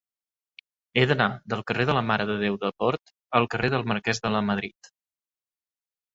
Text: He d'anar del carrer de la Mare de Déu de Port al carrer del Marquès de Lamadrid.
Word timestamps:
He 1.01 1.03
d'anar 1.11 1.27
del 1.53 1.61
carrer 1.71 1.85
de 1.89 1.95
la 1.97 2.03
Mare 2.13 2.27
de 2.31 2.39
Déu 2.45 2.57
de 2.65 2.73
Port 2.85 3.13
al 3.41 3.47
carrer 3.53 3.71
del 3.75 3.87
Marquès 3.93 4.25
de 4.27 4.35
Lamadrid. 4.39 4.93